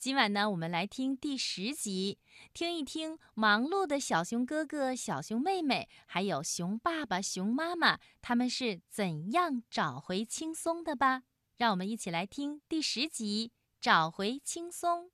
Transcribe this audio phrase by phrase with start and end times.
[0.00, 2.16] 今晚呢，我们来听第十集，
[2.54, 11.24] 听一听忙碌的小熊哥哥、小熊妹妹，还有熊爸爸、熊妈妈，他们是怎样找回轻松的吧？
[11.58, 15.04] 让我们一起来听第十集《找回轻松》。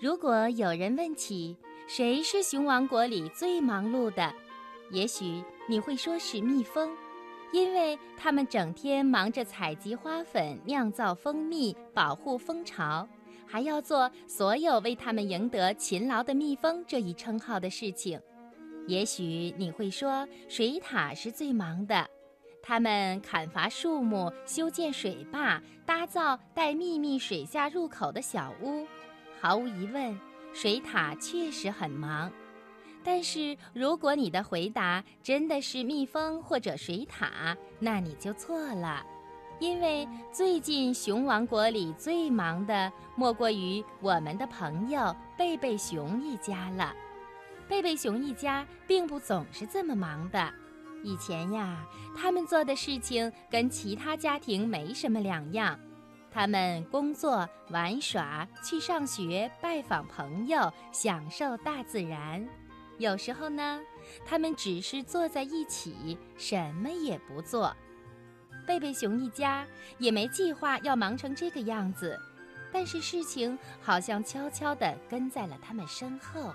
[0.00, 1.56] 如果有人问起
[1.88, 4.32] 谁是熊王国里最忙碌的，
[4.92, 6.96] 也许你会说是蜜蜂，
[7.52, 13.08] 因为他们整天忙着采集花粉、酿造蜂蜜、保护蜂巢，
[13.46, 18.20] 还要做所有为他们赢得勤劳的蜜蜂这一称号的事情。
[18.86, 22.08] 也许你会说水獭是最忙的，
[22.62, 28.86] 他们砍伐树木、修建水坝、打造带秘密水下入口的小屋。
[29.40, 30.18] 毫无疑问，
[30.52, 32.30] 水獭确实很忙。
[33.02, 39.04] 但是，如果你的回答真的是蜜蜂或者水獭，那你就错了。
[39.58, 46.94] 因为最近熊王国里最忙的，莫过于我们的朋友贝贝熊一家了。
[47.68, 50.52] 贝贝熊一家并不总是这么忙的。
[51.02, 51.86] 以前呀，
[52.16, 55.78] 他们做的事情跟其他家庭没什么两样。
[56.30, 62.46] 他们工作、玩耍、去上学、拜访朋友、享受大自然。
[63.00, 63.80] 有时候呢，
[64.26, 67.74] 他们只是坐在一起，什么也不做。
[68.66, 72.20] 贝贝熊一家也没计划要忙成这个样子，
[72.70, 76.54] 但是事情好像悄悄地跟在了他们身后。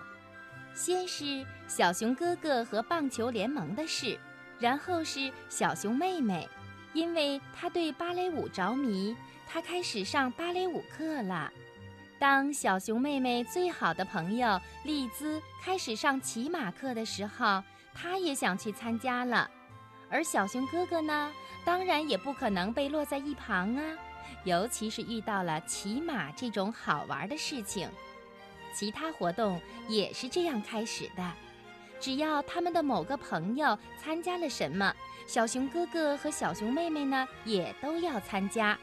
[0.76, 4.16] 先是小熊哥哥和棒球联盟的事，
[4.60, 6.48] 然后是小熊妹妹，
[6.94, 9.18] 因为她对芭蕾舞着迷。
[9.48, 11.52] 她开始上芭蕾舞课了。
[12.18, 17.62] 当小熊妹妹最好的朋友丽兹开始上骑马课的时候，
[17.94, 19.50] 她也想去参加了。
[20.10, 21.32] 而小熊哥哥呢，
[21.66, 23.84] 当然也不可能被落在一旁啊，
[24.46, 27.90] 尤其是遇到了骑马这种好玩的事情。
[28.74, 31.34] 其他活动也是这样开始的，
[32.00, 34.94] 只要他们的某个朋友参加了什么，
[35.28, 38.78] 小熊哥哥和小熊妹妹呢，也都要参加。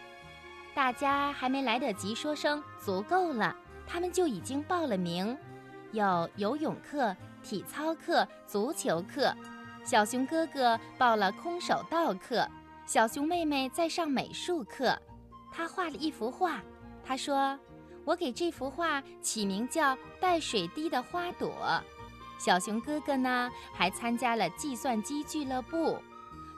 [0.75, 3.55] 大家还没来得及说声足够了，
[3.87, 5.37] 他们就已经报了名。
[5.93, 9.35] 有游泳课、体操课、足球课。
[9.85, 12.49] 小熊哥哥报了空手道课，
[12.87, 14.99] 小熊妹妹在上美术课。
[15.53, 16.63] 他画了一幅画，
[17.05, 17.59] 他说
[18.07, 21.51] ：“我给这幅画起名叫《带水滴的花朵》。”
[22.41, 25.99] 小熊哥哥呢，还参加了计算机俱乐部。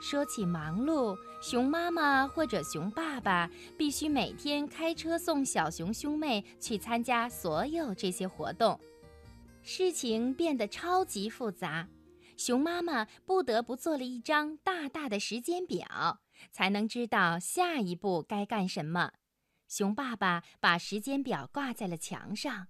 [0.05, 8.79] 说起忙碌，熊妈妈或者熊爸爸必须每天开车送小熊兄妹去参加所有这些活动，
[9.63, 11.89] 事情变得超级复杂。
[12.37, 16.21] 熊妈妈不得不做了一张大大的时间表，
[16.53, 19.11] 才能知道下一步该干什么。
[19.69, 22.67] 熊爸爸把时间表挂在了墙上。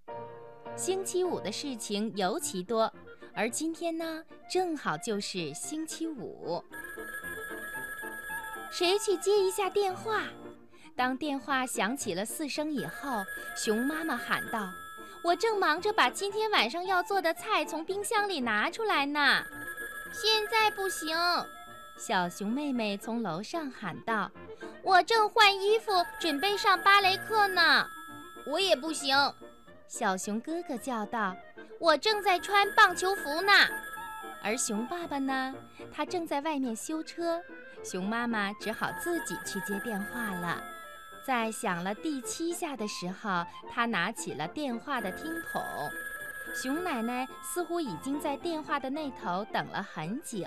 [0.76, 2.94] 星期五的事情尤其多，
[3.34, 6.62] 而今天呢，正好就是星期五。
[8.76, 10.22] 谁去接一下电话？
[10.96, 13.22] 当电话响起了四声以后，
[13.56, 14.68] 熊妈妈喊道
[15.22, 19.44] ：“我正忙着把今天晚上要做的菜从冰箱里拿出来呢。”
[20.12, 21.16] 现在不行，
[21.96, 24.28] 小熊妹妹从楼上喊道
[24.82, 27.86] ：“我正换衣服准备上芭蕾课呢。”
[28.44, 29.16] 我也不行，
[29.86, 31.36] 小熊哥哥叫道
[31.78, 33.52] ：“我正在穿棒球服呢。”
[34.42, 35.54] 而熊爸爸呢？
[35.92, 37.40] 他正在外面修车。
[37.84, 40.62] 熊妈妈只好自己去接电话了。
[41.26, 45.62] 在响了第七下的时候，她拿起了电话的听筒。
[46.54, 50.46] 熊奶奶似乎已经在电话的那头等了很久。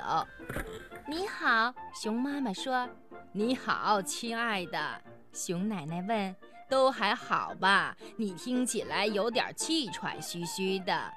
[1.08, 2.88] 你好，熊妈妈说。
[3.34, 5.02] 你好，亲爱的。
[5.34, 6.36] 熊奶奶问
[6.70, 7.96] ：“都还好吧？
[8.16, 11.12] 你听起来有点气喘吁吁的。”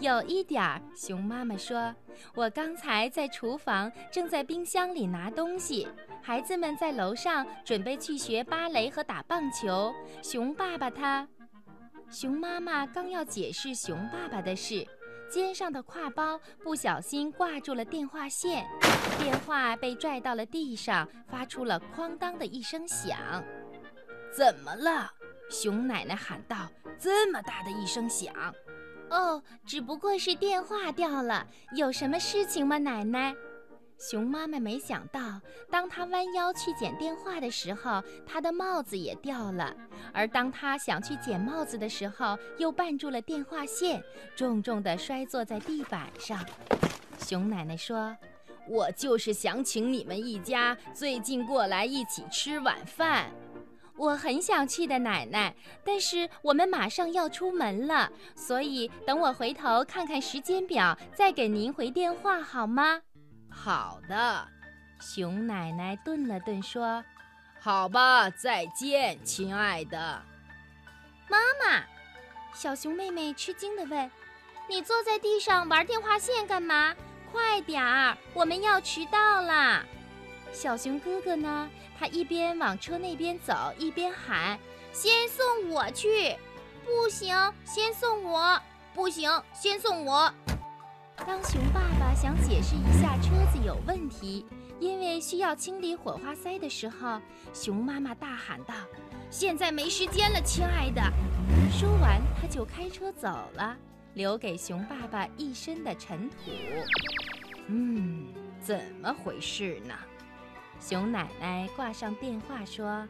[0.00, 1.94] 有一点儿，熊妈妈说
[2.34, 5.88] ：“我刚才在厨房，正在冰箱里拿东西。
[6.22, 9.92] 孩子们在楼上准备去学芭蕾和打棒球。
[10.22, 11.26] 熊爸爸他……
[12.10, 14.86] 熊妈妈刚要解释熊爸爸的事，
[15.30, 18.66] 肩上的挎包不小心挂住了电话线，
[19.18, 23.18] 电话被拽到了地上，发出了哐当的一声响。
[24.32, 25.10] 怎么了？
[25.50, 26.68] 熊奶奶喊道
[27.00, 28.32] ：“这么大的一声响！”
[29.10, 33.34] 哦，只不过是电话掉了，有什么事情吗，奶奶？
[33.98, 39.74] 熊妈妈没想到，当她弯腰去捡电话的时候，她的帽子也掉了；
[40.12, 44.00] 而当她想去捡帽子的时候，又绊住了电话线，
[44.36, 46.38] 重重地摔坐在地板上。
[47.18, 48.16] 熊奶奶说
[48.70, 53.32] ：“我就是想请你们一家最近过来一起吃晚饭。
[53.98, 55.54] 我很想去的，奶奶。
[55.84, 63.02] 但是我们马上要出门了，所以等我回头看看时间表，再给您回电话，好吗？
[63.50, 64.48] 好的。
[65.00, 67.04] 熊奶奶顿了顿，说
[67.60, 70.22] ：“好吧，再见，亲爱的
[71.28, 71.84] 妈妈。”
[72.54, 74.10] 小熊妹妹吃惊地问
[74.68, 76.94] ：“你坐在地上玩电话线干嘛？
[77.30, 79.84] 快点儿，我们要迟到啦！”
[80.52, 81.70] 小熊哥哥呢？
[81.98, 84.58] 他一边往车那边走，一边喊
[84.92, 86.36] ：“先送我去！
[86.84, 88.60] 不行，先送我！
[88.94, 90.32] 不行，先送我！”
[91.26, 94.46] 当熊爸爸想解释一下车子有问题，
[94.78, 97.20] 因为需要清理火花塞的时候，
[97.52, 98.74] 熊妈妈大喊道
[99.30, 101.02] ：“现在没时间了，亲爱的！”
[101.70, 103.76] 说完，他就开车走了，
[104.14, 106.36] 留给熊爸爸一身的尘土。
[107.66, 108.28] 嗯，
[108.60, 109.94] 怎么回事呢？
[110.80, 113.06] 熊奶奶挂上电话说：“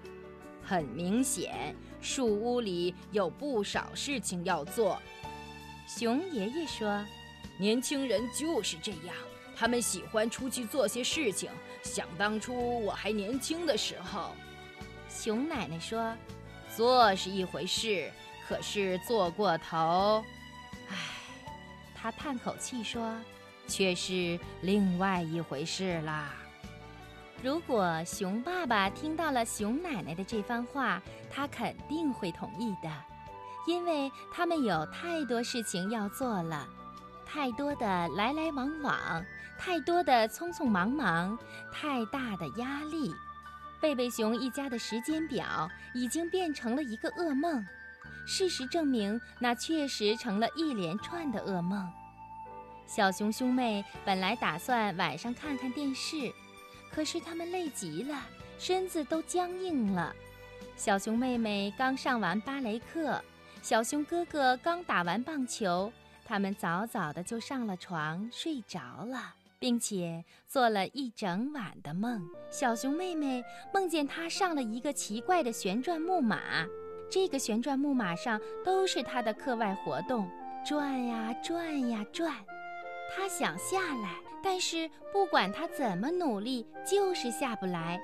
[0.65, 5.01] 很明显，树屋里有不少事情要做。”
[5.87, 7.05] 熊爷爷说
[7.59, 9.15] ：“年轻人就是这样，
[9.55, 11.51] 他们喜欢出去做些事情。
[11.83, 14.33] 想当初我还年轻的时候。”
[15.09, 16.15] 熊奶奶说
[16.75, 18.11] ：“做是一回事，
[18.49, 20.25] 可是做过头，
[20.89, 20.97] 唉。”
[21.95, 23.15] 他叹口气说
[23.69, 26.35] ：“却是另外一回事啦。”
[27.41, 31.01] 如果熊爸爸听到了熊奶奶的这番话，
[31.31, 32.91] 他肯定会同意的，
[33.65, 36.67] 因为他们有太多事情要做了，
[37.25, 39.25] 太多的来来往往，
[39.57, 41.39] 太多的匆匆忙忙，
[41.73, 43.15] 太大的压力。
[43.81, 47.65] 贝贝熊一家的时间表已经变成了一个噩梦。
[48.27, 51.89] 事实证明，那确实成了一连串的噩梦。
[52.85, 56.33] 小熊兄妹本来打算晚上看看电视。
[56.91, 58.27] 可是他们累极了，
[58.59, 60.15] 身子都僵硬了。
[60.77, 63.23] 小熊妹妹刚上完芭蕾课，
[63.63, 65.93] 小熊哥哥刚打完棒球，
[66.25, 72.25] 他们早早的就上了床睡着了，并且做了一整晚的梦。
[72.51, 73.43] 小熊妹妹
[73.75, 76.65] 梦见她上了一个奇怪的旋转木马，
[77.11, 80.31] 这个旋转木马上都是她的课外活动，
[80.65, 82.35] 转呀转呀转。
[83.15, 84.15] 他想下来。
[84.41, 88.01] 但是不管他怎么努力，就是下不来。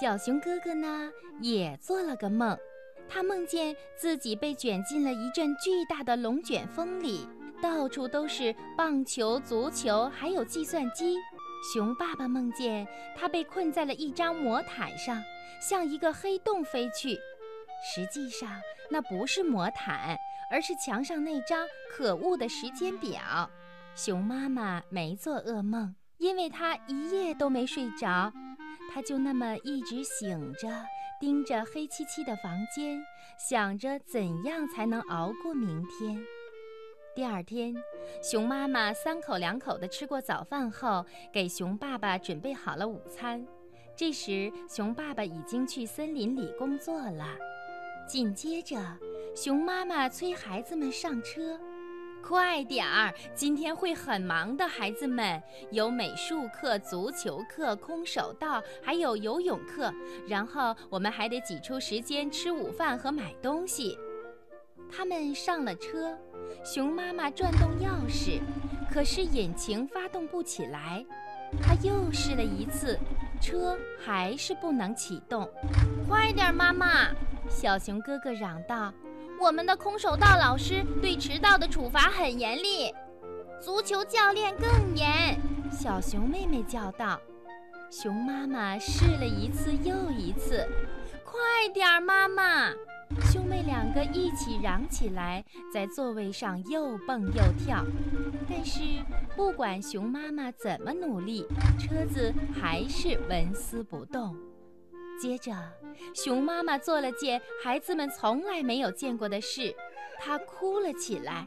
[0.00, 1.10] 小熊哥哥呢，
[1.40, 2.56] 也做了个梦，
[3.06, 7.28] 他梦见自己被卷进了一阵巨大的龙卷风里，
[7.60, 11.16] 到处都是棒球、足球，还有计算机。
[11.74, 15.22] 熊爸爸梦见他被困在了一张魔毯上，
[15.60, 17.18] 向一个黑洞飞去。
[17.94, 18.50] 实际上，
[18.88, 20.16] 那不是魔毯，
[20.50, 23.20] 而是墙上那张可恶的时间表。
[23.94, 28.32] 熊妈妈没做噩梦，因为她一夜都没睡着，
[28.92, 30.68] 她就那么一直醒着，
[31.20, 33.02] 盯着黑漆漆的房间，
[33.38, 36.22] 想着怎样才能熬过明天。
[37.14, 37.74] 第二天，
[38.22, 43.44] 熊妈妈三口两口地吃过早饭后，给熊爸爸准备好了午餐。
[43.94, 47.36] 这时，熊爸爸已经去森林里工作了。
[48.08, 48.78] 紧接着，
[49.36, 51.60] 熊妈妈催孩子们上车。
[52.22, 53.12] 快点儿！
[53.34, 59.92] 今天会很忙的，孩子们有美术课、足球课、空手道，还有游泳课。
[60.28, 63.98] 然后我们还得挤出时间吃午饭和买东西。
[64.92, 66.16] 他们上了车，
[66.64, 68.40] 熊妈妈转动钥匙，
[68.92, 71.04] 可是引擎发动不起来。
[71.60, 72.98] 她又试了一次，
[73.40, 75.48] 车还是不能启动。
[76.08, 77.10] 快点，妈妈！
[77.48, 78.92] 小熊哥哥嚷道。
[79.40, 82.94] 我们的空手道老师对迟到的处罚很严厉，
[83.58, 85.40] 足球教练更严。
[85.72, 87.18] 小熊妹妹叫道
[87.90, 90.68] ：“熊妈妈试了一次又一次，
[91.24, 91.40] 快
[91.72, 92.70] 点儿，妈妈！”
[93.32, 95.42] 兄妹两个一起嚷起来，
[95.72, 97.82] 在座位上又蹦又跳。
[98.46, 98.80] 但是
[99.34, 101.46] 不管熊妈妈怎么努力，
[101.78, 104.36] 车子还是纹丝不动。
[105.20, 105.52] 接着，
[106.14, 109.74] 熊妈妈做了件孩子们从来没有见过的事，
[110.18, 111.46] 她哭了起来，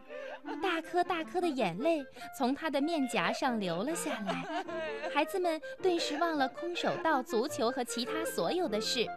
[0.61, 2.05] 大颗大颗的眼泪
[2.37, 4.63] 从她的面颊上流了下来。
[5.11, 9.07] 孩子们顿时忘了空手道、足球和其他所有的事，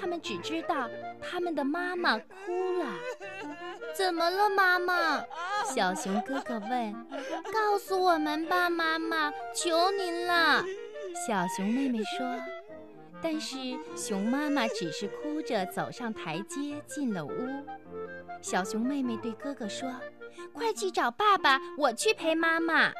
[0.00, 0.88] 他们只知道
[1.20, 2.24] 他们的妈妈哭
[2.78, 2.86] 了。
[3.94, 5.24] 怎么了，妈妈？
[5.74, 6.92] 小熊哥哥问。
[7.52, 10.64] 告诉我们吧，妈妈，求您了。
[11.26, 12.55] 小熊妹妹说。
[13.22, 13.56] 但是
[13.96, 17.30] 熊妈妈只是哭着走上台阶，进了屋。
[18.40, 19.90] 小熊妹妹对哥哥说
[20.52, 22.92] ：“快去找爸爸，我去陪妈妈。”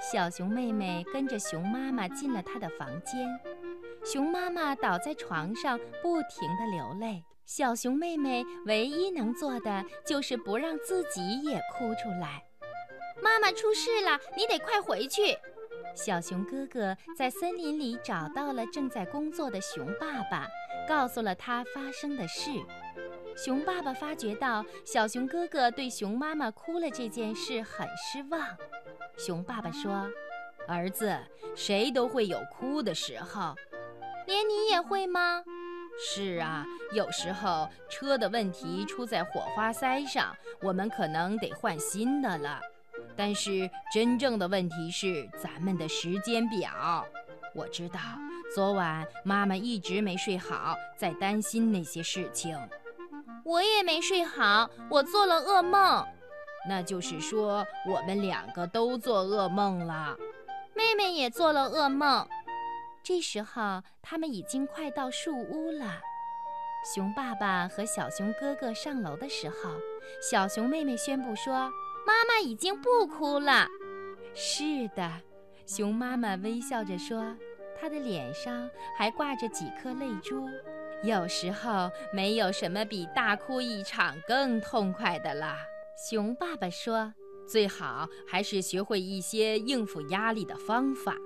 [0.00, 3.28] 小熊妹妹跟着熊妈妈进了她的房间，
[4.04, 7.24] 熊妈妈倒在床上，不停地流泪。
[7.44, 12.42] 小熊妹妹唯一能做的就是不让自己也哭出来。
[13.22, 15.38] 妈妈出事了，你得快回去。
[15.96, 20.46] 小熊哥哥在森林里找到了正在工作的熊爸爸，
[20.86, 22.50] 告诉了他发生的事。
[23.34, 28.46] 熊爸爸发觉到小熊哥哥对熊妈妈哭了这件事很失望。
[29.16, 30.06] 熊爸爸说
[30.68, 31.18] ：“儿子，
[31.56, 33.54] 谁都会有哭的时候，
[34.26, 35.42] 连你也会吗？”
[35.98, 42.60] 是啊，有时候车的问题出在火花塞上，我们可能得换新的了。
[43.16, 47.04] 但是真正的问题是咱们的时间表。
[47.54, 47.98] 我知道
[48.54, 52.58] 昨晚妈妈一直没睡好，在担心那些事情。
[53.44, 56.06] 我也没睡好，我做了噩梦。
[56.68, 60.16] 那就是说，我们两个都做噩梦了。
[60.74, 62.28] 妹妹也做了噩梦。
[63.02, 66.00] 这时候，他们已经快到树屋了。
[66.94, 69.70] 熊爸爸和小熊哥哥上楼的时候，
[70.20, 71.70] 小熊妹妹宣布说
[72.06, 73.66] ：“妈妈已经不哭了。”
[74.32, 75.10] 是的，
[75.66, 77.34] 熊妈妈微笑着说，
[77.78, 80.46] 她的脸上还挂着几颗泪珠。
[81.02, 85.56] 有时候，没有什么比大哭一场更痛快的了。
[86.08, 87.12] 熊爸爸说
[87.46, 91.16] ：“最好还是学会一些应付压力的方法。”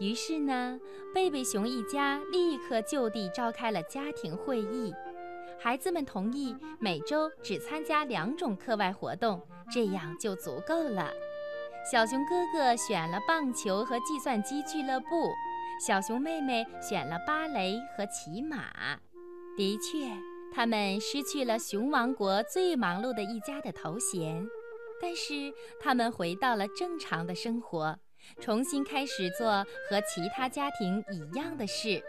[0.00, 0.80] 于是呢，
[1.14, 4.92] 贝贝熊一家立刻就地召开了家庭会议。
[5.62, 9.40] 孩子们同意每周只参加两种课外活动，
[9.72, 11.08] 这样就足够了。
[11.88, 15.30] 小熊哥哥选了棒球和计算机俱乐部，
[15.86, 18.98] 小熊妹妹选了芭蕾和骑马。
[19.56, 20.10] 的确，
[20.52, 24.44] 他们失去了熊王国最忙碌的一家的头衔，
[25.00, 27.96] 但是他们回到了正常的生活。
[28.40, 32.02] 重新开始做和其他家庭一样的事，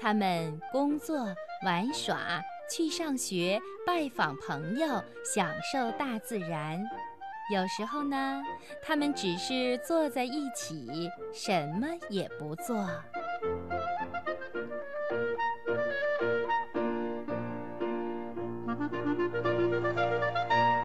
[0.00, 1.16] 他们工作、
[1.64, 2.40] 玩耍、
[2.70, 6.82] 去上学、拜访朋友、享受大自然。
[7.52, 8.42] 有时候呢，
[8.82, 12.88] 他们只是坐在一起，什么也不做。